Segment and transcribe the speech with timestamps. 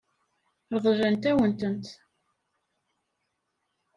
[0.75, 1.87] Ṛeḍlent-awen-tent.